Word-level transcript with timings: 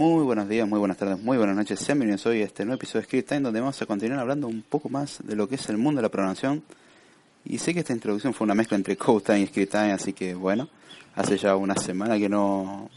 Muy 0.00 0.24
buenos 0.24 0.48
días, 0.48 0.66
muy 0.66 0.78
buenas 0.78 0.96
tardes, 0.96 1.20
muy 1.20 1.36
buenas 1.36 1.54
noches. 1.54 1.78
Sean 1.78 1.98
bienvenidos 1.98 2.24
hoy 2.24 2.40
a 2.40 2.46
este 2.46 2.64
nuevo 2.64 2.76
episodio 2.76 3.02
de 3.02 3.06
Script 3.06 3.28
Time 3.28 3.42
donde 3.42 3.60
vamos 3.60 3.82
a 3.82 3.84
continuar 3.84 4.20
hablando 4.20 4.48
un 4.48 4.62
poco 4.62 4.88
más 4.88 5.18
de 5.22 5.36
lo 5.36 5.46
que 5.46 5.56
es 5.56 5.68
el 5.68 5.76
mundo 5.76 5.98
de 5.98 6.04
la 6.04 6.08
programación. 6.08 6.62
Y 7.44 7.58
sé 7.58 7.74
que 7.74 7.80
esta 7.80 7.92
introducción 7.92 8.32
fue 8.32 8.46
una 8.46 8.54
mezcla 8.54 8.78
entre 8.78 8.96
Code 8.96 9.26
Time 9.26 9.40
y 9.40 9.46
Script 9.48 9.72
Time, 9.72 9.92
así 9.92 10.14
que 10.14 10.32
bueno, 10.32 10.70
hace 11.16 11.36
ya 11.36 11.54
una 11.54 11.76
semana 11.76 12.18
que 12.18 12.30
no, 12.30 12.88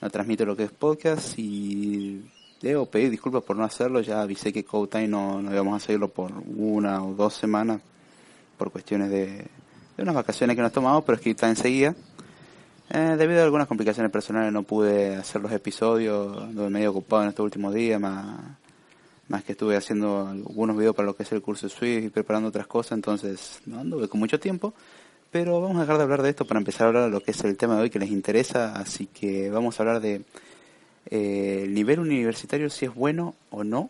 no 0.00 0.10
transmito 0.10 0.44
lo 0.44 0.54
que 0.54 0.62
es 0.62 0.70
podcast 0.70 1.36
y 1.40 2.24
debo 2.60 2.86
pedir 2.86 3.10
disculpas 3.10 3.42
por 3.42 3.56
no 3.56 3.64
hacerlo. 3.64 4.00
Ya 4.00 4.22
avisé 4.22 4.52
que 4.52 4.64
Code 4.64 4.92
Time 4.92 5.08
no, 5.08 5.42
no 5.42 5.52
íbamos 5.52 5.82
a 5.82 5.84
seguirlo 5.84 6.06
por 6.06 6.30
una 6.56 7.02
o 7.02 7.14
dos 7.14 7.34
semanas 7.34 7.80
por 8.56 8.70
cuestiones 8.70 9.10
de, 9.10 9.26
de 9.96 10.02
unas 10.04 10.14
vacaciones 10.14 10.54
que 10.54 10.62
nos 10.62 10.70
tomamos, 10.70 11.02
pero 11.02 11.18
Script 11.18 11.40
Time 11.40 11.56
seguía. 11.56 11.96
Eh, 12.94 13.16
debido 13.16 13.40
a 13.40 13.44
algunas 13.44 13.66
complicaciones 13.66 14.12
personales 14.12 14.52
no 14.52 14.64
pude 14.64 15.16
hacer 15.16 15.40
los 15.40 15.50
episodios, 15.50 16.36
anduve 16.42 16.68
medio 16.68 16.90
ocupado 16.90 17.22
en 17.22 17.30
estos 17.30 17.42
últimos 17.42 17.72
días, 17.72 17.98
más, 17.98 18.38
más 19.28 19.42
que 19.44 19.52
estuve 19.52 19.76
haciendo 19.76 20.28
algunos 20.28 20.76
videos 20.76 20.94
para 20.94 21.06
lo 21.06 21.16
que 21.16 21.22
es 21.22 21.32
el 21.32 21.40
curso 21.40 21.68
de 21.68 21.74
Swift 21.74 22.04
y 22.04 22.10
preparando 22.10 22.50
otras 22.50 22.66
cosas, 22.66 22.92
entonces 22.92 23.62
no 23.64 23.80
anduve 23.80 24.08
con 24.08 24.20
mucho 24.20 24.38
tiempo. 24.38 24.74
Pero 25.30 25.58
vamos 25.62 25.78
a 25.78 25.80
dejar 25.80 25.96
de 25.96 26.02
hablar 26.02 26.20
de 26.20 26.28
esto 26.28 26.44
para 26.44 26.60
empezar 26.60 26.84
a 26.84 26.88
hablar 26.88 27.04
de 27.04 27.10
lo 27.12 27.22
que 27.22 27.30
es 27.30 27.42
el 27.44 27.56
tema 27.56 27.76
de 27.76 27.82
hoy 27.84 27.88
que 27.88 27.98
les 27.98 28.10
interesa, 28.10 28.74
así 28.74 29.06
que 29.06 29.48
vamos 29.48 29.80
a 29.80 29.84
hablar 29.84 30.02
de 30.02 30.24
eh, 31.06 31.62
el 31.64 31.72
nivel 31.72 31.98
universitario, 31.98 32.68
si 32.68 32.84
es 32.84 32.94
bueno 32.94 33.34
o 33.48 33.64
no 33.64 33.88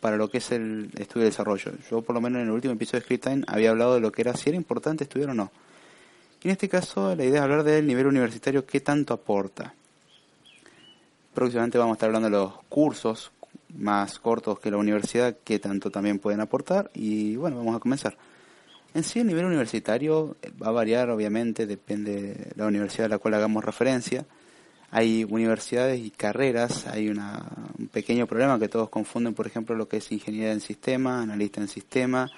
para 0.00 0.16
lo 0.16 0.28
que 0.28 0.38
es 0.38 0.50
el 0.50 0.90
estudio 0.98 1.26
y 1.26 1.30
desarrollo. 1.30 1.70
Yo 1.88 2.02
por 2.02 2.16
lo 2.16 2.20
menos 2.20 2.40
en 2.40 2.48
el 2.48 2.52
último 2.52 2.74
episodio 2.74 2.98
de 2.98 3.04
Script 3.04 3.22
Time 3.22 3.44
había 3.46 3.70
hablado 3.70 3.94
de 3.94 4.00
lo 4.00 4.10
que 4.10 4.22
era 4.22 4.34
si 4.34 4.48
era 4.48 4.56
importante 4.56 5.04
estudiar 5.04 5.30
o 5.30 5.34
no. 5.34 5.52
Y 6.42 6.48
en 6.48 6.52
este 6.52 6.68
caso 6.68 7.14
la 7.14 7.24
idea 7.24 7.38
es 7.38 7.42
hablar 7.42 7.64
del 7.64 7.86
nivel 7.86 8.06
universitario, 8.06 8.64
qué 8.64 8.80
tanto 8.80 9.14
aporta. 9.14 9.74
Próximamente 11.34 11.78
vamos 11.78 11.92
a 11.92 11.96
estar 11.96 12.08
hablando 12.08 12.30
de 12.30 12.36
los 12.36 12.52
cursos 12.68 13.30
más 13.76 14.18
cortos 14.18 14.58
que 14.58 14.70
la 14.70 14.78
universidad, 14.78 15.36
qué 15.44 15.58
tanto 15.58 15.90
también 15.90 16.18
pueden 16.18 16.40
aportar. 16.40 16.90
Y 16.94 17.36
bueno, 17.36 17.56
vamos 17.56 17.76
a 17.76 17.78
comenzar. 17.78 18.16
En 18.94 19.04
sí 19.04 19.20
el 19.20 19.26
nivel 19.26 19.44
universitario 19.44 20.36
va 20.60 20.68
a 20.68 20.72
variar, 20.72 21.10
obviamente, 21.10 21.66
depende 21.66 22.22
de 22.22 22.52
la 22.56 22.66
universidad 22.66 23.06
a 23.06 23.10
la 23.10 23.18
cual 23.18 23.34
hagamos 23.34 23.64
referencia. 23.64 24.24
Hay 24.90 25.22
universidades 25.22 26.00
y 26.00 26.10
carreras, 26.10 26.88
hay 26.88 27.08
una, 27.08 27.46
un 27.78 27.86
pequeño 27.86 28.26
problema 28.26 28.58
que 28.58 28.68
todos 28.68 28.88
confunden, 28.88 29.34
por 29.34 29.46
ejemplo, 29.46 29.76
lo 29.76 29.86
que 29.86 29.98
es 29.98 30.10
ingeniería 30.10 30.52
en 30.52 30.60
sistema, 30.60 31.22
analista 31.22 31.60
en 31.60 31.68
sistema, 31.68 32.28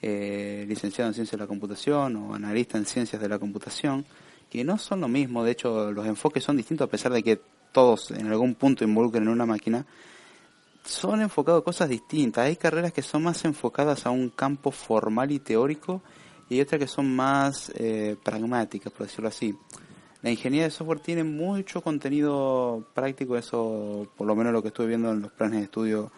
eh, 0.00 0.64
licenciado 0.68 1.08
en 1.08 1.14
ciencias 1.14 1.38
de 1.38 1.44
la 1.44 1.48
computación 1.48 2.16
o 2.16 2.34
analista 2.34 2.78
en 2.78 2.86
ciencias 2.86 3.20
de 3.20 3.28
la 3.28 3.38
computación, 3.38 4.04
que 4.50 4.64
no 4.64 4.78
son 4.78 5.00
lo 5.00 5.08
mismo, 5.08 5.44
de 5.44 5.52
hecho 5.52 5.92
los 5.92 6.06
enfoques 6.06 6.44
son 6.44 6.56
distintos 6.56 6.86
a 6.86 6.90
pesar 6.90 7.12
de 7.12 7.22
que 7.22 7.40
todos 7.72 8.10
en 8.12 8.26
algún 8.28 8.54
punto 8.54 8.84
involucren 8.84 9.24
en 9.24 9.28
una 9.28 9.46
máquina, 9.46 9.84
son 10.84 11.20
enfocados 11.20 11.60
a 11.60 11.64
cosas 11.64 11.88
distintas. 11.88 12.46
Hay 12.46 12.56
carreras 12.56 12.92
que 12.92 13.02
son 13.02 13.22
más 13.22 13.44
enfocadas 13.44 14.06
a 14.06 14.10
un 14.10 14.30
campo 14.30 14.70
formal 14.70 15.30
y 15.30 15.38
teórico 15.38 16.02
y 16.48 16.54
hay 16.54 16.60
otras 16.62 16.80
que 16.80 16.86
son 16.86 17.14
más 17.14 17.70
eh, 17.74 18.16
pragmáticas, 18.22 18.92
por 18.92 19.06
decirlo 19.06 19.28
así. 19.28 19.54
La 20.22 20.30
ingeniería 20.30 20.64
de 20.64 20.70
software 20.70 21.00
tiene 21.00 21.22
mucho 21.24 21.82
contenido 21.82 22.88
práctico, 22.94 23.36
eso 23.36 24.08
por 24.16 24.26
lo 24.26 24.34
menos 24.34 24.52
lo 24.52 24.62
que 24.62 24.68
estuve 24.68 24.88
viendo 24.88 25.12
en 25.12 25.22
los 25.22 25.32
planes 25.32 25.58
de 25.58 25.64
estudio 25.64 26.10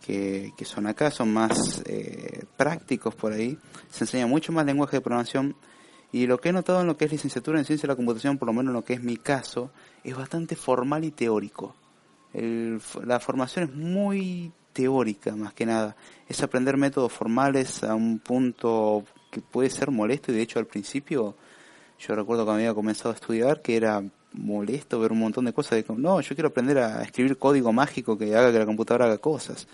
que, 0.00 0.52
son 0.64 0.86
acá, 0.86 1.10
son 1.10 1.32
más 1.32 1.82
eh, 1.86 2.25
prácticos 2.56 3.14
por 3.14 3.32
ahí, 3.32 3.58
se 3.90 4.04
enseña 4.04 4.26
mucho 4.26 4.52
más 4.52 4.66
lenguaje 4.66 4.96
de 4.96 5.00
programación 5.00 5.56
y 6.12 6.26
lo 6.26 6.40
que 6.40 6.50
he 6.50 6.52
notado 6.52 6.80
en 6.80 6.86
lo 6.86 6.96
que 6.96 7.04
es 7.04 7.12
licenciatura 7.12 7.58
en 7.58 7.64
ciencia 7.64 7.86
de 7.86 7.92
la 7.92 7.96
computación, 7.96 8.38
por 8.38 8.46
lo 8.46 8.52
menos 8.52 8.70
en 8.70 8.74
lo 8.74 8.84
que 8.84 8.94
es 8.94 9.02
mi 9.02 9.16
caso, 9.16 9.70
es 10.04 10.16
bastante 10.16 10.56
formal 10.56 11.04
y 11.04 11.10
teórico. 11.10 11.74
la 12.32 13.20
formación 13.20 13.64
es 13.64 13.74
muy 13.74 14.52
teórica 14.72 15.34
más 15.34 15.54
que 15.54 15.66
nada, 15.66 15.96
es 16.28 16.42
aprender 16.42 16.76
métodos 16.76 17.12
formales 17.12 17.82
a 17.82 17.94
un 17.94 18.18
punto 18.18 19.04
que 19.30 19.40
puede 19.40 19.70
ser 19.70 19.90
molesto 19.90 20.32
y 20.32 20.36
de 20.36 20.42
hecho 20.42 20.58
al 20.58 20.66
principio 20.66 21.34
yo 21.98 22.14
recuerdo 22.14 22.44
cuando 22.44 22.60
había 22.60 22.74
comenzado 22.74 23.10
a 23.10 23.14
estudiar 23.14 23.62
que 23.62 23.76
era 23.76 24.02
molesto 24.32 25.00
ver 25.00 25.12
un 25.12 25.20
montón 25.20 25.46
de 25.46 25.54
cosas 25.54 25.82
de 25.82 25.94
no, 25.96 26.20
yo 26.20 26.34
quiero 26.34 26.48
aprender 26.48 26.78
a 26.78 27.02
escribir 27.02 27.38
código 27.38 27.72
mágico 27.72 28.18
que 28.18 28.36
haga 28.36 28.52
que 28.52 28.58
la 28.58 28.66
computadora 28.66 29.06
haga 29.06 29.18
cosas 29.18 29.66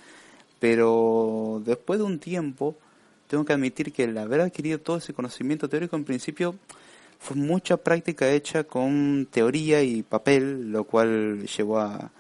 pero 0.63 1.61
después 1.67 1.99
de 1.99 2.05
un 2.05 2.21
tiempo 2.21 2.77
tengo 3.27 3.45
que 3.45 3.53
admitir 3.53 3.93
que 3.93 4.05
el 4.05 4.17
haber 4.17 4.43
adquirido 4.43 4.79
todo 4.79 4.99
ese 4.99 5.13
conocimiento 5.13 5.69
teórico 5.69 5.97
en 5.97 6.05
principio 6.05 6.55
fue 7.19 7.37
mucha 7.37 7.79
práctica 7.79 8.31
hecha 8.31 8.63
con 8.63 9.27
teoría 9.29 9.83
y 9.83 10.05
papel, 10.05 10.71
lo 10.71 10.85
cual 10.85 11.49
llevó 11.49 11.81
a, 11.81 12.13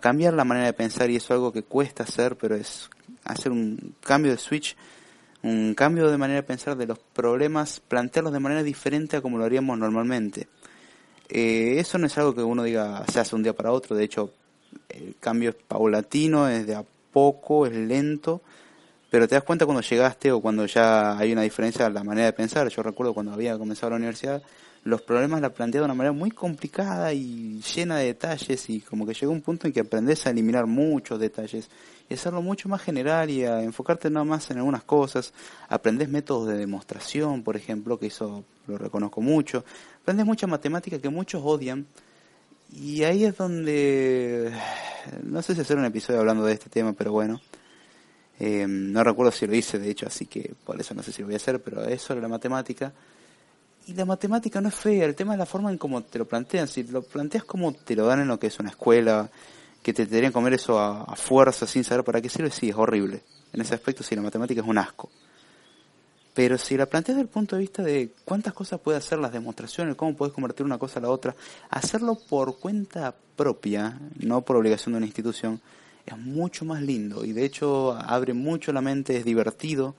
cambiar 0.00 0.34
la 0.34 0.44
manera 0.44 0.66
de 0.66 0.72
pensar 0.72 1.10
y 1.10 1.16
eso 1.16 1.24
es 1.24 1.30
algo 1.32 1.52
que 1.52 1.64
cuesta 1.64 2.04
hacer, 2.04 2.36
pero 2.36 2.54
es 2.54 2.88
hacer 3.24 3.50
un 3.50 3.96
cambio 4.04 4.30
de 4.30 4.38
switch, 4.38 4.76
un 5.42 5.74
cambio 5.74 6.08
de 6.08 6.16
manera 6.16 6.42
de 6.42 6.46
pensar 6.46 6.76
de 6.76 6.86
los 6.86 7.00
problemas, 7.00 7.80
plantearlos 7.80 8.32
de 8.32 8.38
manera 8.38 8.62
diferente 8.62 9.16
a 9.16 9.20
como 9.20 9.36
lo 9.36 9.44
haríamos 9.46 9.76
normalmente. 9.76 10.46
Eh, 11.28 11.74
eso 11.80 11.98
no 11.98 12.06
es 12.06 12.16
algo 12.18 12.36
que 12.36 12.42
uno 12.44 12.62
diga 12.62 13.04
se 13.12 13.18
hace 13.18 13.34
un 13.34 13.42
día 13.42 13.52
para 13.52 13.72
otro, 13.72 13.96
de 13.96 14.04
hecho 14.04 14.32
el 14.88 15.16
cambio 15.18 15.50
es 15.50 15.56
paulatino, 15.56 16.46
es 16.46 16.68
de 16.68 16.76
a 16.76 16.84
poco, 17.12 17.66
es 17.66 17.72
lento, 17.72 18.42
pero 19.10 19.26
te 19.26 19.34
das 19.34 19.44
cuenta 19.44 19.66
cuando 19.66 19.82
llegaste 19.82 20.30
o 20.32 20.40
cuando 20.40 20.66
ya 20.66 21.18
hay 21.18 21.32
una 21.32 21.42
diferencia 21.42 21.86
en 21.86 21.94
la 21.94 22.04
manera 22.04 22.26
de 22.26 22.32
pensar. 22.32 22.68
Yo 22.68 22.82
recuerdo 22.82 23.12
cuando 23.12 23.32
había 23.32 23.58
comenzado 23.58 23.90
la 23.90 23.96
universidad, 23.96 24.42
los 24.84 25.02
problemas 25.02 25.40
la 25.40 25.50
planteaba 25.50 25.86
de 25.86 25.92
una 25.92 25.94
manera 25.94 26.12
muy 26.12 26.30
complicada 26.30 27.12
y 27.12 27.60
llena 27.74 27.98
de 27.98 28.06
detalles 28.06 28.70
y 28.70 28.80
como 28.80 29.06
que 29.06 29.12
llegó 29.12 29.32
un 29.32 29.42
punto 29.42 29.66
en 29.66 29.72
que 29.72 29.80
aprendes 29.80 30.26
a 30.26 30.30
eliminar 30.30 30.66
muchos 30.66 31.20
detalles 31.20 31.68
y 32.08 32.14
hacerlo 32.14 32.40
mucho 32.40 32.68
más 32.68 32.80
general 32.80 33.28
y 33.30 33.44
a 33.44 33.62
enfocarte 33.62 34.08
nada 34.10 34.24
más 34.24 34.50
en 34.50 34.58
algunas 34.58 34.82
cosas. 34.84 35.34
Aprendes 35.68 36.08
métodos 36.08 36.48
de 36.48 36.56
demostración, 36.56 37.42
por 37.42 37.56
ejemplo, 37.56 37.98
que 37.98 38.06
eso 38.06 38.44
lo 38.66 38.78
reconozco 38.78 39.20
mucho. 39.20 39.64
Aprendes 40.02 40.24
mucha 40.24 40.46
matemática 40.46 40.98
que 40.98 41.08
muchos 41.08 41.42
odian 41.44 41.86
y 42.72 43.02
ahí 43.04 43.24
es 43.24 43.36
donde, 43.36 44.52
no 45.22 45.42
sé 45.42 45.54
si 45.54 45.60
hacer 45.60 45.76
un 45.76 45.84
episodio 45.84 46.20
hablando 46.20 46.44
de 46.44 46.52
este 46.52 46.70
tema, 46.70 46.92
pero 46.92 47.12
bueno, 47.12 47.40
eh, 48.38 48.66
no 48.68 49.02
recuerdo 49.02 49.32
si 49.32 49.46
lo 49.46 49.54
hice 49.54 49.78
de 49.78 49.90
hecho, 49.90 50.06
así 50.06 50.26
que 50.26 50.54
por 50.64 50.80
eso 50.80 50.94
no 50.94 51.02
sé 51.02 51.12
si 51.12 51.22
lo 51.22 51.26
voy 51.26 51.34
a 51.34 51.38
hacer, 51.38 51.60
pero 51.62 51.84
es 51.84 52.02
sobre 52.02 52.20
la 52.20 52.28
matemática. 52.28 52.92
Y 53.86 53.94
la 53.94 54.04
matemática 54.04 54.60
no 54.60 54.68
es 54.68 54.74
fea, 54.74 55.04
el 55.04 55.14
tema 55.14 55.32
es 55.32 55.38
la 55.38 55.46
forma 55.46 55.70
en 55.70 55.78
cómo 55.78 56.02
te 56.02 56.18
lo 56.18 56.26
plantean. 56.26 56.68
Si 56.68 56.84
lo 56.84 57.02
planteas 57.02 57.44
como 57.44 57.72
te 57.72 57.96
lo 57.96 58.06
dan 58.06 58.20
en 58.20 58.28
lo 58.28 58.38
que 58.38 58.46
es 58.46 58.58
una 58.60 58.70
escuela, 58.70 59.30
que 59.82 59.92
te 59.92 60.06
deberían 60.06 60.32
comer 60.32 60.54
eso 60.54 60.78
a, 60.78 61.02
a 61.02 61.16
fuerza 61.16 61.66
sin 61.66 61.82
saber 61.82 62.04
para 62.04 62.20
qué 62.20 62.28
sirve, 62.28 62.50
sí, 62.50 62.68
es 62.68 62.76
horrible. 62.76 63.22
En 63.52 63.60
ese 63.62 63.74
aspecto, 63.74 64.02
sí, 64.02 64.14
la 64.14 64.22
matemática 64.22 64.60
es 64.60 64.66
un 64.66 64.78
asco. 64.78 65.10
Pero 66.34 66.58
si 66.58 66.76
la 66.76 66.86
planteas 66.86 67.16
desde 67.16 67.26
el 67.26 67.32
punto 67.32 67.56
de 67.56 67.60
vista 67.60 67.82
de 67.82 68.12
cuántas 68.24 68.52
cosas 68.52 68.80
puede 68.80 68.98
hacer 68.98 69.18
las 69.18 69.32
demostraciones, 69.32 69.96
cómo 69.96 70.16
puedes 70.16 70.32
convertir 70.32 70.64
una 70.64 70.78
cosa 70.78 71.00
a 71.00 71.02
la 71.02 71.10
otra, 71.10 71.34
hacerlo 71.70 72.16
por 72.28 72.58
cuenta 72.58 73.14
propia, 73.36 73.98
no 74.18 74.42
por 74.42 74.56
obligación 74.56 74.92
de 74.92 74.98
una 74.98 75.06
institución, 75.06 75.60
es 76.06 76.16
mucho 76.16 76.64
más 76.64 76.82
lindo 76.82 77.24
y 77.24 77.32
de 77.32 77.44
hecho 77.44 77.92
abre 77.92 78.32
mucho 78.32 78.72
la 78.72 78.80
mente, 78.80 79.16
es 79.16 79.24
divertido. 79.24 79.94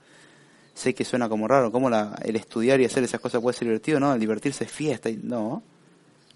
Sé 0.74 0.94
que 0.94 1.04
suena 1.04 1.28
como 1.28 1.46
raro, 1.46 1.70
como 1.70 1.90
la, 1.90 2.18
el 2.24 2.34
estudiar 2.36 2.80
y 2.80 2.86
hacer 2.86 3.04
esas 3.04 3.20
cosas 3.20 3.42
puede 3.42 3.56
ser 3.56 3.68
divertido, 3.68 4.00
no, 4.00 4.14
el 4.14 4.20
divertirse 4.20 4.64
es 4.64 4.72
fiesta, 4.72 5.10
y 5.10 5.18
no, 5.22 5.62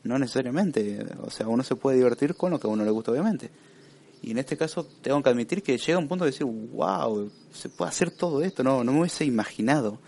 no 0.04 0.18
necesariamente, 0.18 1.06
o 1.22 1.30
sea, 1.30 1.48
uno 1.48 1.62
se 1.62 1.74
puede 1.74 1.96
divertir 1.96 2.34
con 2.34 2.50
lo 2.50 2.60
que 2.60 2.66
a 2.66 2.70
uno 2.70 2.84
le 2.84 2.90
gusta 2.90 3.12
obviamente. 3.12 3.50
Y 4.26 4.32
en 4.32 4.38
este 4.38 4.56
caso 4.56 4.84
tengo 5.02 5.22
que 5.22 5.30
admitir 5.30 5.62
que 5.62 5.78
llega 5.78 6.00
un 6.00 6.08
punto 6.08 6.24
de 6.24 6.32
decir, 6.32 6.44
wow, 6.44 7.30
se 7.52 7.68
puede 7.68 7.90
hacer 7.90 8.10
todo 8.10 8.42
esto, 8.42 8.64
no, 8.64 8.82
no 8.82 8.92
me 8.92 8.98
hubiese 8.98 9.24
imaginado. 9.24 10.00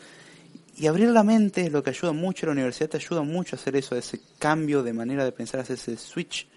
Y 0.77 0.89
abrir 0.89 1.11
la 1.11 1.23
mente 1.23 1.67
es 1.67 1.71
lo 1.71 1.85
que 1.85 1.91
ayuda 1.91 2.11
mucho, 2.11 2.47
la 2.47 2.53
universidad 2.53 2.91
te 2.91 2.97
ayuda 2.97 3.23
mucho 3.23 3.55
a 3.55 3.61
hacer 3.61 3.77
eso, 3.77 3.95
ese 3.95 4.21
cambio 4.41 4.83
de 4.83 4.93
manera 4.93 5.25
de 5.25 5.31
pensar, 5.31 5.61
hacer 5.61 5.77
ese 5.77 5.97
switch, 5.97 6.49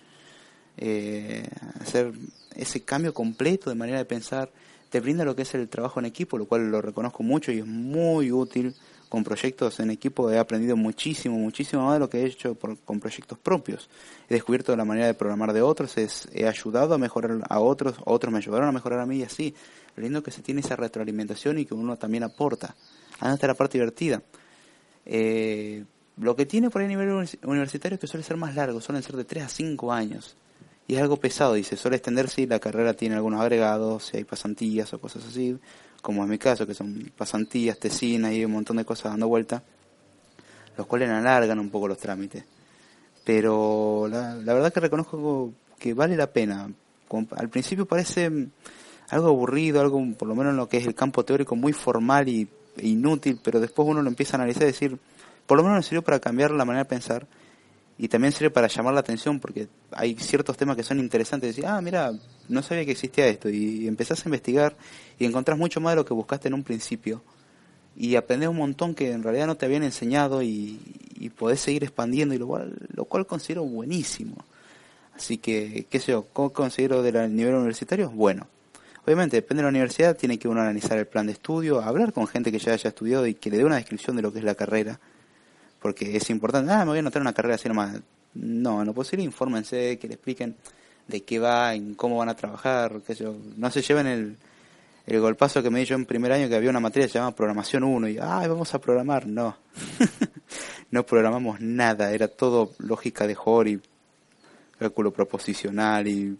eh, 0.77 1.47
hacer 1.79 2.13
ese 2.55 2.81
cambio 2.81 3.13
completo 3.13 3.69
de 3.69 3.75
manera 3.75 3.99
de 3.99 4.05
pensar, 4.05 4.51
te 4.89 4.99
brinda 4.99 5.23
lo 5.23 5.35
que 5.35 5.43
es 5.43 5.53
el 5.53 5.69
trabajo 5.69 5.99
en 5.99 6.07
equipo, 6.07 6.39
lo 6.39 6.47
cual 6.47 6.71
lo 6.71 6.81
reconozco 6.81 7.21
mucho 7.21 7.51
y 7.51 7.59
es 7.59 7.67
muy 7.67 8.31
útil 8.31 8.73
con 9.11 9.25
proyectos 9.25 9.77
en 9.81 9.91
equipo 9.91 10.31
he 10.31 10.39
aprendido 10.39 10.77
muchísimo, 10.77 11.37
muchísimo 11.37 11.83
más 11.83 11.95
de 11.95 11.99
lo 11.99 12.09
que 12.09 12.21
he 12.21 12.25
hecho 12.25 12.57
con 12.85 13.01
proyectos 13.01 13.37
propios. 13.37 13.89
He 14.29 14.35
descubierto 14.35 14.73
la 14.73 14.85
manera 14.85 15.07
de 15.07 15.13
programar 15.13 15.51
de 15.51 15.61
otros, 15.61 15.97
he 15.97 16.47
ayudado 16.47 16.93
a 16.93 16.97
mejorar 16.97 17.41
a 17.49 17.59
otros, 17.59 17.97
otros 18.05 18.31
me 18.31 18.37
ayudaron 18.37 18.69
a 18.69 18.71
mejorar 18.71 19.01
a 19.01 19.05
mí 19.05 19.17
y 19.17 19.23
así. 19.23 19.53
Lo 19.97 20.03
lindo 20.03 20.23
que 20.23 20.31
se 20.31 20.41
tiene 20.41 20.61
esa 20.61 20.77
retroalimentación 20.77 21.59
y 21.59 21.65
que 21.65 21.73
uno 21.73 21.97
también 21.97 22.23
aporta. 22.23 22.73
Ahí 23.19 23.33
está 23.33 23.47
la 23.47 23.53
parte 23.53 23.77
divertida. 23.77 24.21
Eh, 25.05 25.83
lo 26.15 26.33
que 26.37 26.45
tiene 26.45 26.69
por 26.69 26.79
ahí 26.79 26.85
a 26.85 26.89
nivel 26.91 27.27
universitario 27.43 27.95
es 27.95 27.99
que 27.99 28.07
suele 28.07 28.23
ser 28.23 28.37
más 28.37 28.55
largo, 28.55 28.79
suelen 28.79 29.03
ser 29.03 29.17
de 29.17 29.25
3 29.25 29.43
a 29.43 29.49
5 29.49 29.91
años. 29.91 30.37
Y 30.87 30.95
es 30.95 31.01
algo 31.01 31.17
pesado, 31.17 31.55
dice, 31.55 31.75
suele 31.75 31.97
extenderse 31.97 32.35
si 32.35 32.47
la 32.47 32.59
carrera 32.59 32.93
tiene 32.93 33.15
algunos 33.15 33.41
agregados, 33.41 34.05
si 34.05 34.17
hay 34.17 34.23
pasantías 34.23 34.93
o 34.93 35.01
cosas 35.01 35.25
así 35.25 35.59
como 36.01 36.23
en 36.23 36.29
mi 36.29 36.37
caso, 36.37 36.65
que 36.65 36.73
son 36.73 37.11
pasantías, 37.15 37.77
tesinas 37.77 38.33
y 38.33 38.43
un 38.43 38.51
montón 38.51 38.77
de 38.77 38.85
cosas 38.85 39.11
dando 39.11 39.27
vuelta, 39.27 39.63
los 40.77 40.87
cuales 40.87 41.09
alargan 41.09 41.59
un 41.59 41.69
poco 41.69 41.87
los 41.87 41.97
trámites. 41.97 42.43
Pero 43.23 44.07
la, 44.09 44.35
verdad 44.35 44.73
que 44.73 44.79
reconozco 44.79 45.53
que 45.77 45.93
vale 45.93 46.17
la 46.17 46.27
pena. 46.27 46.69
Al 47.35 47.49
principio 47.49 47.85
parece 47.85 48.31
algo 49.09 49.27
aburrido, 49.27 49.81
algo 49.81 50.01
por 50.17 50.27
lo 50.27 50.35
menos 50.35 50.51
en 50.51 50.57
lo 50.57 50.69
que 50.69 50.77
es 50.77 50.87
el 50.87 50.95
campo 50.95 51.23
teórico 51.23 51.55
muy 51.55 51.73
formal 51.73 52.29
y 52.29 52.47
e 52.77 52.87
inútil, 52.87 53.39
pero 53.43 53.59
después 53.59 53.87
uno 53.87 54.01
lo 54.01 54.07
empieza 54.07 54.37
a 54.37 54.39
analizar 54.39 54.63
y 54.63 54.67
decir, 54.67 54.97
por 55.45 55.57
lo 55.57 55.63
menos 55.63 55.77
me 55.77 55.83
sirvió 55.83 56.01
para 56.01 56.19
cambiar 56.19 56.51
la 56.51 56.63
manera 56.63 56.85
de 56.85 56.89
pensar 56.89 57.27
y 58.01 58.07
también 58.07 58.33
sirve 58.33 58.49
para 58.49 58.65
llamar 58.65 58.95
la 58.95 59.01
atención 59.01 59.39
porque 59.39 59.67
hay 59.91 60.15
ciertos 60.15 60.57
temas 60.57 60.75
que 60.75 60.81
son 60.81 60.97
interesantes. 60.97 61.51
Decir, 61.51 61.67
ah, 61.67 61.79
mira, 61.81 62.11
no 62.49 62.63
sabía 62.63 62.83
que 62.83 62.93
existía 62.93 63.27
esto. 63.27 63.47
Y, 63.47 63.87
empezás 63.87 64.25
a 64.25 64.27
investigar 64.27 64.75
y 65.19 65.25
encontrás 65.25 65.55
mucho 65.55 65.79
más 65.79 65.91
de 65.91 65.97
lo 65.97 66.05
que 66.05 66.15
buscaste 66.15 66.47
en 66.47 66.55
un 66.55 66.63
principio. 66.63 67.21
Y 67.95 68.15
aprendés 68.15 68.49
un 68.49 68.57
montón 68.57 68.95
que 68.95 69.11
en 69.11 69.21
realidad 69.21 69.45
no 69.45 69.55
te 69.55 69.67
habían 69.67 69.83
enseñado 69.83 70.41
y, 70.41 70.79
podés 71.37 71.59
seguir 71.59 71.83
expandiendo, 71.83 72.33
y 72.33 72.39
lo 72.39 72.47
cual, 72.47 72.75
lo 72.91 73.05
cual 73.05 73.27
considero 73.27 73.65
buenísimo. 73.65 74.35
Así 75.15 75.37
que, 75.37 75.85
qué 75.87 75.99
sé 75.99 76.13
yo, 76.13 76.25
¿cómo 76.33 76.51
considero 76.51 77.03
del 77.03 77.35
nivel 77.35 77.53
universitario? 77.53 78.09
Bueno, 78.09 78.47
obviamente 79.05 79.37
depende 79.37 79.61
de 79.61 79.65
la 79.65 79.69
universidad, 79.69 80.17
tiene 80.17 80.39
que 80.39 80.47
uno 80.47 80.59
analizar 80.59 80.97
el 80.97 81.05
plan 81.05 81.27
de 81.27 81.33
estudio, 81.33 81.79
hablar 81.81 82.13
con 82.13 82.25
gente 82.25 82.51
que 82.51 82.57
ya 82.57 82.73
haya 82.73 82.87
estudiado 82.87 83.27
y 83.27 83.35
que 83.35 83.51
le 83.51 83.57
dé 83.57 83.63
una 83.63 83.75
descripción 83.75 84.15
de 84.15 84.23
lo 84.23 84.33
que 84.33 84.39
es 84.39 84.45
la 84.45 84.55
carrera 84.55 84.99
porque 85.81 86.15
es 86.15 86.29
importante, 86.29 86.71
ah, 86.71 86.79
me 86.79 86.91
voy 86.91 86.97
a 86.97 86.99
anotar 86.99 87.21
una 87.21 87.33
carrera 87.33 87.55
así 87.55 87.67
nomás. 87.67 87.99
No, 88.33 88.85
no 88.85 88.93
posible, 88.93 89.25
infórmense, 89.25 89.97
que 89.97 90.07
le 90.07 90.13
expliquen 90.13 90.55
de 91.07 91.23
qué 91.23 91.39
va, 91.39 91.73
en 91.73 91.95
cómo 91.95 92.17
van 92.17 92.29
a 92.29 92.35
trabajar, 92.35 93.01
que 93.01 93.15
yo, 93.15 93.35
no 93.57 93.71
se 93.71 93.81
lleven 93.81 94.07
el, 94.07 94.37
el 95.07 95.19
golpazo 95.19 95.63
que 95.63 95.69
me 95.69 95.79
di 95.79 95.85
yo 95.85 95.95
en 95.95 96.05
primer 96.05 96.31
año 96.31 96.47
que 96.47 96.55
había 96.55 96.69
una 96.69 96.79
materia 96.79 97.07
que 97.07 97.13
se 97.13 97.19
llama 97.19 97.35
programación 97.35 97.83
1 97.83 98.07
y, 98.09 98.19
ay, 98.21 98.47
vamos 98.47 98.73
a 98.73 98.79
programar, 98.79 99.25
no. 99.27 99.57
no 100.91 101.05
programamos 101.05 101.59
nada, 101.59 102.11
era 102.11 102.27
todo 102.27 102.71
lógica 102.77 103.25
de 103.25 103.35
y 103.65 103.79
cálculo 104.77 105.11
proposicional 105.11 106.07
y 106.07 106.37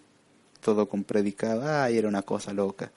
todo 0.61 0.88
con 0.88 1.03
predicado, 1.03 1.63
ay, 1.67 1.97
era 1.97 2.07
una 2.07 2.21
cosa 2.21 2.53
loca 2.53 2.91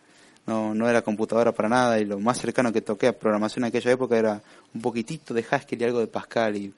no, 0.47 0.75
no 0.75 0.89
era 0.89 1.03
computadora 1.03 1.53
para 1.53 1.69
nada 1.69 1.99
y 1.99 2.05
lo 2.05 2.19
más 2.19 2.39
cercano 2.39 2.73
que 2.73 2.81
toqué 2.81 3.09
a 3.09 3.19
programación 3.19 3.65
en 3.65 3.69
aquella 3.69 3.93
época 3.93 4.19
era 4.19 4.43
un 4.75 4.81
poquitito 4.81 5.33
de 5.33 5.45
Haskell 5.49 5.81
y 5.81 5.85
algo 5.85 6.01
de 6.01 6.07
Pascal 6.07 6.57
y 6.57 6.73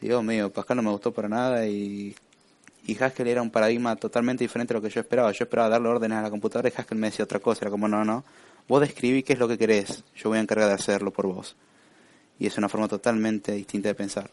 Dios 0.00 0.22
mío, 0.22 0.52
Pascal 0.52 0.76
no 0.76 0.82
me 0.82 0.90
gustó 0.90 1.12
para 1.12 1.28
nada 1.28 1.66
y, 1.66 2.14
Haskell 3.00 3.26
era 3.26 3.42
un 3.42 3.50
paradigma 3.50 3.96
totalmente 3.96 4.44
diferente 4.44 4.72
a 4.72 4.76
lo 4.76 4.82
que 4.82 4.90
yo 4.90 5.00
esperaba. 5.00 5.32
Yo 5.32 5.44
esperaba 5.44 5.68
darle 5.68 5.88
órdenes 5.88 6.18
a 6.18 6.22
la 6.22 6.30
computadora 6.30 6.68
y 6.68 6.72
Haskell 6.76 6.98
me 6.98 7.08
decía 7.08 7.24
otra 7.24 7.40
cosa, 7.40 7.64
era 7.64 7.70
como 7.70 7.88
no, 7.88 8.04
no, 8.04 8.24
vos 8.68 8.80
describí 8.80 9.22
qué 9.22 9.32
es 9.32 9.38
lo 9.38 9.48
que 9.48 9.58
querés, 9.58 10.04
yo 10.14 10.28
voy 10.28 10.38
a 10.38 10.42
encargar 10.42 10.68
de 10.68 10.74
hacerlo 10.74 11.10
por 11.10 11.26
vos. 11.26 11.56
Y 12.38 12.46
es 12.46 12.56
una 12.58 12.68
forma 12.68 12.86
totalmente 12.86 13.52
distinta 13.52 13.88
de 13.88 13.94
pensar. 13.94 14.30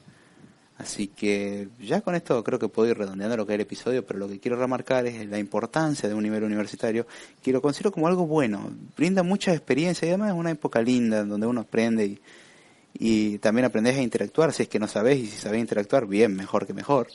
Así 0.77 1.07
que 1.07 1.67
ya 1.79 2.01
con 2.01 2.15
esto 2.15 2.43
creo 2.43 2.57
que 2.57 2.67
puedo 2.67 2.89
ir 2.89 2.97
redondeando 2.97 3.37
lo 3.37 3.45
que 3.45 3.53
es 3.53 3.55
el 3.55 3.61
episodio, 3.61 4.05
pero 4.05 4.19
lo 4.19 4.27
que 4.27 4.39
quiero 4.39 4.57
remarcar 4.57 5.05
es 5.05 5.27
la 5.29 5.37
importancia 5.37 6.09
de 6.09 6.15
un 6.15 6.23
nivel 6.23 6.43
universitario, 6.43 7.05
que 7.41 7.51
lo 7.51 7.61
considero 7.61 7.91
como 7.91 8.07
algo 8.07 8.25
bueno. 8.25 8.71
Brinda 8.97 9.21
mucha 9.21 9.53
experiencia 9.53 10.07
y 10.07 10.09
además 10.09 10.31
es 10.31 10.35
una 10.35 10.51
época 10.51 10.81
linda 10.81 11.23
donde 11.23 11.45
uno 11.45 11.61
aprende 11.61 12.05
y, 12.05 12.21
y 12.93 13.37
también 13.37 13.65
aprendes 13.65 13.97
a 13.97 14.01
interactuar. 14.01 14.51
Si 14.51 14.63
es 14.63 14.69
que 14.69 14.79
no 14.79 14.87
sabes 14.87 15.19
y 15.19 15.27
si 15.27 15.37
sabes 15.37 15.59
interactuar, 15.59 16.07
bien, 16.07 16.35
mejor 16.35 16.65
que 16.65 16.73
mejor 16.73 17.07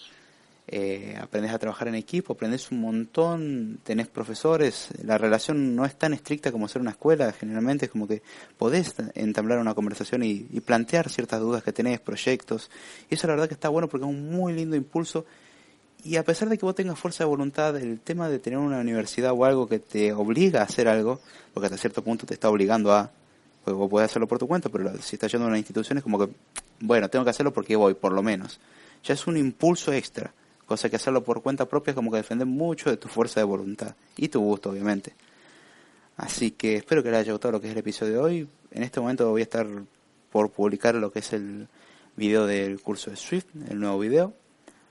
eh, 0.70 1.16
aprendes 1.18 1.52
a 1.52 1.58
trabajar 1.58 1.88
en 1.88 1.94
equipo, 1.94 2.34
aprendes 2.34 2.70
un 2.70 2.82
montón, 2.82 3.78
tenés 3.84 4.06
profesores, 4.06 4.88
la 5.02 5.16
relación 5.16 5.74
no 5.74 5.86
es 5.86 5.94
tan 5.94 6.12
estricta 6.12 6.52
como 6.52 6.68
ser 6.68 6.82
una 6.82 6.90
escuela, 6.90 7.32
generalmente 7.32 7.86
es 7.86 7.90
como 7.90 8.06
que 8.06 8.20
podés 8.58 8.94
entablar 9.14 9.60
una 9.60 9.72
conversación 9.72 10.22
y, 10.22 10.40
plantear 10.60 11.08
ciertas 11.08 11.40
dudas 11.40 11.62
que 11.62 11.72
tenés, 11.72 12.00
proyectos, 12.00 12.70
y 13.08 13.14
eso 13.14 13.26
la 13.26 13.32
verdad 13.32 13.48
que 13.48 13.54
está 13.54 13.70
bueno 13.70 13.88
porque 13.88 14.04
es 14.04 14.10
un 14.10 14.30
muy 14.30 14.52
lindo 14.52 14.76
impulso, 14.76 15.24
y 16.04 16.16
a 16.16 16.22
pesar 16.22 16.50
de 16.50 16.58
que 16.58 16.66
vos 16.66 16.74
tengas 16.74 16.98
fuerza 16.98 17.24
de 17.24 17.28
voluntad, 17.28 17.74
el 17.78 18.00
tema 18.00 18.28
de 18.28 18.38
tener 18.38 18.58
una 18.58 18.80
universidad 18.80 19.32
o 19.32 19.46
algo 19.46 19.66
que 19.66 19.78
te 19.78 20.12
obliga 20.12 20.60
a 20.60 20.64
hacer 20.64 20.86
algo, 20.86 21.20
porque 21.54 21.66
hasta 21.66 21.78
cierto 21.78 22.04
punto 22.04 22.26
te 22.26 22.34
está 22.34 22.50
obligando 22.50 22.92
a, 22.92 23.10
pues 23.64 23.74
vos 23.74 23.88
podés 23.88 24.10
hacerlo 24.10 24.28
por 24.28 24.38
tu 24.38 24.46
cuenta, 24.46 24.68
pero 24.68 24.92
si 25.00 25.16
estás 25.16 25.32
yendo 25.32 25.46
a 25.46 25.48
una 25.48 25.56
institución 25.56 25.96
es 25.96 26.04
como 26.04 26.18
que, 26.18 26.28
bueno, 26.80 27.08
tengo 27.08 27.24
que 27.24 27.30
hacerlo 27.30 27.54
porque 27.54 27.74
voy, 27.74 27.94
por 27.94 28.12
lo 28.12 28.22
menos. 28.22 28.60
Ya 29.02 29.14
es 29.14 29.26
un 29.26 29.38
impulso 29.38 29.94
extra 29.94 30.30
cosa 30.68 30.90
que 30.90 30.96
hacerlo 30.96 31.24
por 31.24 31.42
cuenta 31.42 31.66
propia 31.66 31.92
es 31.92 31.94
como 31.94 32.10
que 32.10 32.18
defender 32.18 32.46
mucho 32.46 32.90
de 32.90 32.98
tu 32.98 33.08
fuerza 33.08 33.40
de 33.40 33.44
voluntad 33.44 33.94
y 34.18 34.28
tu 34.28 34.40
gusto, 34.40 34.70
obviamente. 34.70 35.14
Así 36.18 36.50
que 36.50 36.76
espero 36.76 37.02
que 37.02 37.10
les 37.10 37.20
haya 37.20 37.32
gustado 37.32 37.52
lo 37.52 37.60
que 37.60 37.68
es 37.68 37.72
el 37.72 37.78
episodio 37.78 38.12
de 38.12 38.18
hoy. 38.18 38.48
En 38.70 38.82
este 38.82 39.00
momento 39.00 39.30
voy 39.30 39.40
a 39.40 39.44
estar 39.44 39.66
por 40.30 40.50
publicar 40.50 40.94
lo 40.94 41.10
que 41.10 41.20
es 41.20 41.32
el 41.32 41.68
video 42.16 42.46
del 42.46 42.82
curso 42.82 43.10
de 43.10 43.16
Swift, 43.16 43.46
el 43.70 43.80
nuevo 43.80 43.98
video. 43.98 44.34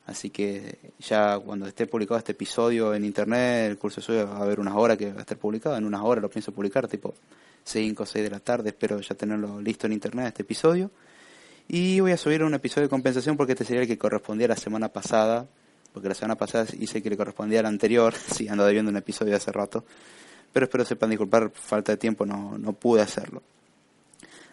Así 0.07 0.31
que 0.31 0.79
ya 0.99 1.37
cuando 1.37 1.67
esté 1.67 1.85
publicado 1.85 2.17
este 2.17 2.31
episodio 2.31 2.95
en 2.95 3.05
internet, 3.05 3.69
el 3.69 3.77
curso 3.77 4.01
de 4.11 4.23
va 4.23 4.37
a 4.37 4.41
haber 4.41 4.59
unas 4.59 4.73
horas 4.73 4.97
que 4.97 5.11
va 5.11 5.19
a 5.19 5.21
estar 5.21 5.37
publicado. 5.37 5.77
En 5.77 5.85
unas 5.85 6.01
horas 6.01 6.23
lo 6.23 6.29
pienso 6.29 6.51
publicar, 6.53 6.87
tipo 6.87 7.13
5 7.65 8.01
o 8.01 8.05
6 8.05 8.23
de 8.23 8.31
la 8.31 8.39
tarde. 8.39 8.69
Espero 8.69 8.99
ya 8.99 9.13
tenerlo 9.13 9.61
listo 9.61 9.85
en 9.85 9.93
internet 9.93 10.27
este 10.27 10.41
episodio. 10.41 10.89
Y 11.67 11.99
voy 11.99 12.13
a 12.13 12.17
subir 12.17 12.41
un 12.43 12.53
episodio 12.55 12.87
de 12.87 12.89
compensación 12.89 13.37
porque 13.37 13.51
este 13.51 13.65
sería 13.65 13.81
el 13.81 13.87
que 13.87 13.97
correspondía 13.97 14.45
a 14.45 14.49
la 14.49 14.55
semana 14.55 14.87
pasada 14.87 15.45
porque 15.97 16.09
la 16.09 16.13
semana 16.13 16.35
pasada 16.35 16.67
hice 16.79 17.01
que 17.01 17.09
le 17.09 17.17
correspondía 17.17 17.61
al 17.61 17.65
anterior, 17.65 18.13
sí, 18.31 18.47
ando 18.47 18.63
debiendo 18.63 18.91
un 18.91 18.97
episodio 18.97 19.35
hace 19.35 19.51
rato, 19.51 19.83
pero 20.53 20.65
espero 20.65 20.85
sepan 20.85 21.09
disculpar, 21.09 21.49
falta 21.49 21.93
de 21.93 21.97
tiempo 21.97 22.23
no, 22.23 22.55
no 22.59 22.73
pude 22.73 23.01
hacerlo. 23.01 23.41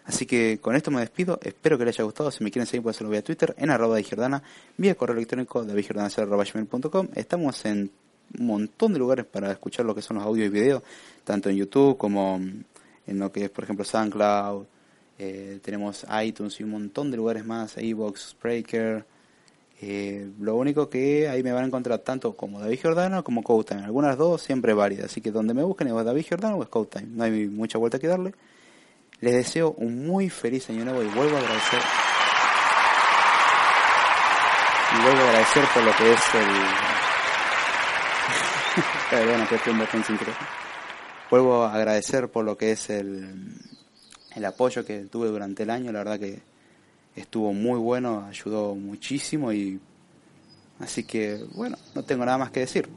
Así 0.05 0.25
que 0.25 0.57
con 0.59 0.75
esto 0.75 0.89
me 0.89 1.01
despido, 1.01 1.39
espero 1.43 1.77
que 1.77 1.85
les 1.85 1.95
haya 1.95 2.03
gustado, 2.03 2.31
si 2.31 2.43
me 2.43 2.49
quieren 2.49 2.65
seguir 2.65 2.81
pueden 2.81 2.95
hacerlo 2.95 3.11
vía 3.11 3.23
Twitter, 3.23 3.53
en 3.59 3.69
arroba 3.69 3.97
de 3.97 4.41
vía 4.77 4.95
correo 4.95 5.15
electrónico 5.15 5.63
davidgiordana.com, 5.63 7.09
estamos 7.13 7.63
en 7.65 7.91
un 8.39 8.47
montón 8.47 8.93
de 8.93 8.97
lugares 8.97 9.27
para 9.27 9.51
escuchar 9.51 9.85
lo 9.85 9.93
que 9.93 10.01
son 10.01 10.17
los 10.17 10.25
audios 10.25 10.47
y 10.47 10.49
videos, 10.49 10.81
tanto 11.23 11.51
en 11.51 11.57
YouTube 11.57 11.95
como 11.95 12.37
en 12.37 13.19
lo 13.19 13.31
que 13.31 13.43
es 13.45 13.51
por 13.51 13.65
ejemplo 13.65 13.85
SoundCloud, 13.85 14.65
eh, 15.19 15.59
tenemos 15.61 16.07
iTunes 16.23 16.59
y 16.59 16.63
un 16.63 16.71
montón 16.71 17.11
de 17.11 17.17
lugares 17.17 17.45
más, 17.45 17.77
iVoox, 17.77 18.31
Spreaker, 18.31 19.05
eh, 19.81 20.29
lo 20.39 20.55
único 20.55 20.89
que 20.89 21.27
ahí 21.27 21.43
me 21.43 21.51
van 21.51 21.65
a 21.65 21.67
encontrar 21.67 21.99
tanto 21.99 22.35
como 22.35 22.59
David 22.59 22.79
Giordano 22.79 23.23
como 23.25 23.43
Time 23.63 23.83
Algunas 23.83 24.17
dos 24.17 24.41
siempre 24.41 24.73
válidas. 24.73 25.05
Así 25.05 25.21
que 25.21 25.31
donde 25.31 25.53
me 25.53 25.63
busquen 25.63 25.87
es 25.87 25.93
David 26.05 26.23
Giordano 26.23 26.57
o 26.57 26.63
es 26.63 26.69
Time 26.89 27.07
No 27.09 27.23
hay 27.23 27.47
mucha 27.47 27.77
vuelta 27.77 27.99
que 27.99 28.07
darle. 28.07 28.33
Les 29.19 29.33
deseo 29.33 29.71
un 29.77 30.05
muy 30.05 30.29
feliz 30.29 30.69
año 30.69 30.85
nuevo 30.85 31.01
y 31.03 31.07
vuelvo 31.07 31.35
a 31.35 31.39
agradecer. 31.39 31.79
Y 34.93 35.03
vuelvo 35.03 35.21
a 35.21 35.27
agradecer 35.27 35.63
por 35.73 35.83
lo 35.83 35.95
que 35.95 36.13
es 36.13 36.35
el. 36.35 36.47
que 39.63 39.69
un 39.69 39.79
botón 39.79 40.03
sin 40.03 40.17
Vuelvo 41.29 41.63
a 41.63 41.73
agradecer 41.73 42.29
por 42.29 42.45
lo 42.45 42.57
que 42.57 42.71
es 42.71 42.89
el, 42.89 43.57
el 44.35 44.45
apoyo 44.45 44.85
que 44.85 45.05
tuve 45.05 45.27
durante 45.27 45.63
el 45.63 45.69
año. 45.69 45.91
La 45.91 45.99
verdad 45.99 46.19
que 46.19 46.54
estuvo 47.15 47.53
muy 47.53 47.79
bueno, 47.79 48.25
ayudó 48.27 48.75
muchísimo 48.75 49.53
y 49.53 49.79
así 50.79 51.03
que 51.03 51.43
bueno, 51.55 51.77
no 51.93 52.03
tengo 52.03 52.25
nada 52.25 52.37
más 52.37 52.51
que 52.51 52.61
decir. 52.61 52.89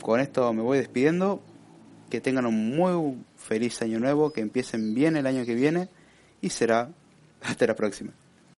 Con 0.00 0.20
esto 0.20 0.52
me 0.52 0.62
voy 0.62 0.78
despidiendo, 0.78 1.40
que 2.10 2.20
tengan 2.20 2.46
un 2.46 2.76
muy 2.76 3.16
feliz 3.36 3.82
año 3.82 3.98
nuevo, 3.98 4.32
que 4.32 4.40
empiecen 4.40 4.94
bien 4.94 5.16
el 5.16 5.26
año 5.26 5.44
que 5.44 5.54
viene 5.54 5.88
y 6.40 6.50
será 6.50 6.90
hasta 7.42 7.66
la 7.66 7.74
próxima. 7.74 8.12